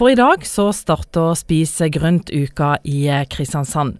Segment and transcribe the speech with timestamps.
[0.00, 3.98] For i dag så starter Spise grønt-uka i Kristiansand.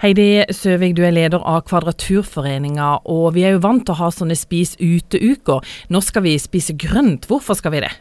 [0.00, 4.08] Heidi Søvik, du er leder av Kvadraturforeninga, og vi er jo vant til å ha
[4.16, 5.60] sånne Spis ute-uker.
[5.92, 7.28] Nå skal vi spise grønt.
[7.28, 7.92] Hvorfor skal vi det?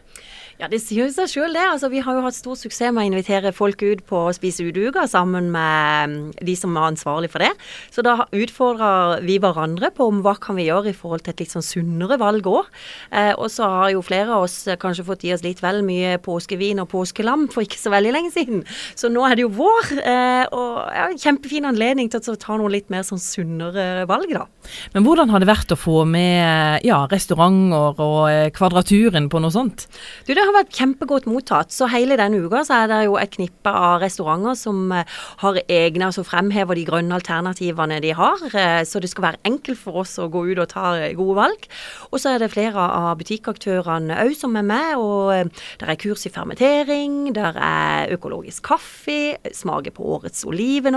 [0.62, 1.64] Ja, Det sier jo seg sjøl, det.
[1.66, 4.62] Altså, vi har jo hatt stor suksess med å invitere folk ut på å Spise
[4.62, 7.50] ute-uka sammen med mm, de som er ansvarlig for det.
[7.90, 11.42] Så da utfordrer vi hverandre på om hva kan vi gjøre i forhold til et
[11.42, 12.70] litt sånn sunnere valg òg.
[13.10, 16.20] Eh, og så har jo flere av oss kanskje fått i oss litt vel mye
[16.22, 18.62] påskevin og påskelam for ikke så veldig lenge siden.
[18.94, 20.78] Så nå er det jo vår, eh, og
[21.20, 24.46] kjempefin anledning til å ta noen litt mer sånn sunnere valg, da.
[24.94, 29.54] Men hvordan har det vært å få med ja, restauranter og eh, Kvadraturen på noe
[29.54, 29.88] sånt?
[30.28, 31.74] Du, det har vært kjempegodt mottatt.
[31.74, 35.60] Så hele denne uka så er det jo et knippe av restauranter som eh, har
[35.66, 38.46] egne, altså fremhever de grønne alternativene de har.
[38.52, 41.68] Eh, så det skal være enkelt for oss å gå ut og ta gode valg.
[42.12, 44.94] Og så er det flere av butikkaktørene òg som er med.
[45.02, 50.46] Og eh, det er kurs i fermentering, der er økologisk kaffe, smaker på årets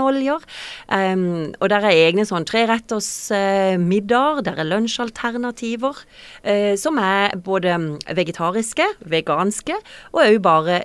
[0.05, 0.43] olivenoljer.
[0.87, 6.03] Um, og der er egne sånn treretters uh, middager, der er lunsjalternativer,
[6.45, 7.77] uh, som er både
[8.15, 9.77] vegetariske, veganske
[10.13, 10.83] og òg bare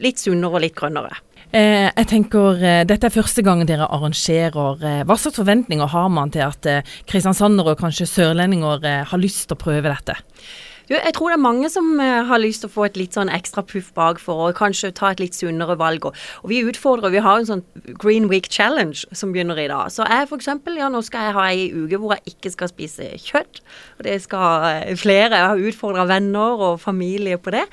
[0.00, 1.18] litt sunnere og litt grønnere.
[1.50, 4.84] Eh, jeg tenker, eh, Dette er første gang dere arrangerer.
[4.84, 9.48] Eh, hva slags forventninger har man til at eh, kristiansandere og kanskje sørlendinger har lyst
[9.48, 10.14] til å prøve dette?
[10.90, 13.14] Du, jeg tror det er mange som uh, har lyst til å få et litt
[13.14, 16.08] sånn ekstra puff bak for å kanskje ta et litt sunnere valg.
[16.08, 17.12] Og, og vi utfordrer.
[17.14, 17.62] Vi har en sånn
[18.02, 19.92] Green Week Challenge som begynner i dag.
[19.94, 20.50] Så jeg f.eks.
[20.80, 23.62] Ja, nå skal jeg ha ei uke hvor jeg ikke skal spise kjøtt.
[24.00, 25.38] Og det skal uh, flere.
[25.38, 27.68] Jeg har utfordra venner og familie på det.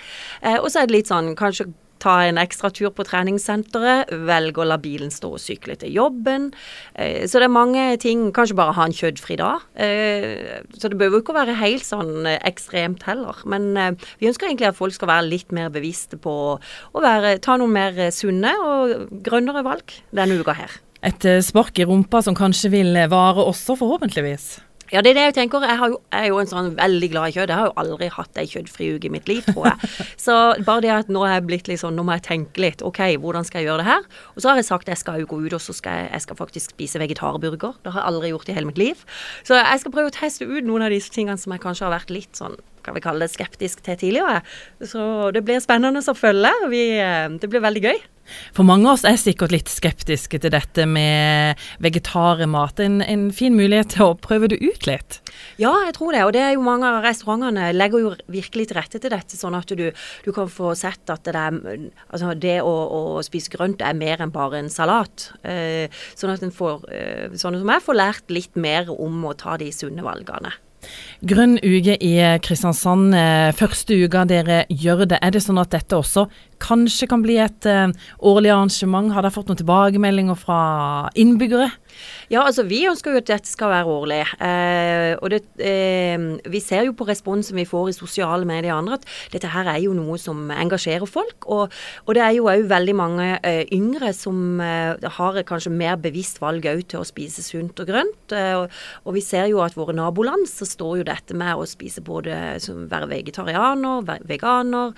[0.46, 4.64] Uh, og så er det litt sånn kanskje ta en ekstra tur på treningssenteret, velge
[4.64, 6.50] å la bilen stå og sykle til jobben.
[6.96, 8.28] Eh, så det er mange ting.
[8.36, 9.66] Kanskje bare ha en kjøttfri dag.
[9.76, 13.40] Eh, så det behøver ikke være helt sånn eh, ekstremt heller.
[13.50, 17.58] Men vi ønsker egentlig at folk skal være litt mer bevisste på å være, ta
[17.60, 20.80] noen mer sunne og grønnere valg denne uka her.
[21.06, 24.48] Et spark i rumpa som kanskje vil vare også, forhåpentligvis?
[24.94, 25.66] Ja, det er det jeg tenker.
[25.68, 27.52] Jeg, jo, jeg, er jo en sånn veldig glad i kjøtt.
[27.52, 29.92] Jeg har jo aldri hatt ei kjøttfri uke i mitt liv, tror jeg.
[30.26, 30.36] Så
[30.68, 32.84] bare det at nå er jeg blitt litt sånn, nå må jeg tenke litt.
[32.86, 34.08] OK, hvordan skal jeg gjøre det her?
[34.36, 36.26] Og så har jeg sagt jeg skal jo gå ut og så skal jeg, jeg
[36.28, 37.76] skal faktisk spise vegetarburger.
[37.84, 39.04] Det har jeg aldri gjort i hele mitt liv.
[39.48, 41.96] Så jeg skal prøve å teste ut noen av disse tingene som jeg kanskje har
[42.00, 44.40] vært litt sånn kan vi kalle det skeptisk til tidligere.
[44.80, 45.02] Så
[45.36, 46.54] det blir spennende å følge.
[46.72, 48.00] Vi, eh, det blir veldig gøy.
[48.56, 52.82] For mange av oss er sikkert litt skeptiske til dette med vegetarmat.
[52.84, 55.20] En, en fin mulighet til å prøve det ut litt?
[55.62, 56.24] Ja, jeg tror det.
[56.28, 59.58] Og det er jo mange av restaurantene legger jo virkelig til rette til dette, sånn
[59.58, 59.88] at du,
[60.26, 64.24] du kan få sett at det, er, altså det å, å, spise grønt er mer
[64.24, 65.32] enn bare en salat.
[65.48, 69.36] Eh, sånn at en får, eh, sånne som jeg får lært litt mer om å
[69.38, 70.54] ta de sunne valgene.
[71.28, 72.14] Grønn uke i
[72.46, 73.16] Kristiansand.
[73.18, 75.20] Eh, første uka dere gjør det.
[75.22, 76.28] Er det sånn at dette også
[76.64, 79.14] kanskje kan bli et uh, årlig arrangement?
[79.14, 80.62] Har dere fått noen tilbakemeldinger fra
[81.18, 81.72] innbyggere?
[82.28, 84.20] Ja, altså vi ønsker jo at dette skal være årlig.
[84.44, 86.20] Eh, og det, eh,
[86.52, 89.70] vi ser jo på responsen vi får i sosiale medier og andre at dette her
[89.72, 91.48] er jo noe som engasjerer folk.
[91.48, 91.74] Og,
[92.06, 96.42] og det er jo òg veldig mange eh, yngre som eh, har kanskje mer bevisst
[96.44, 98.36] valg òg til å spise sunt og grønt.
[98.36, 98.68] Og,
[99.06, 102.58] og, vi ser jo at våre naboland så står jo dette med å spise både
[102.64, 104.92] som være vegetarianer, veganer,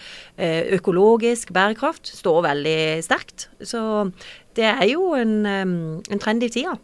[1.49, 3.49] økologisk bærekraft står veldig sterkt.
[3.61, 4.11] Så
[4.55, 6.77] det er jo en, en trend i tida.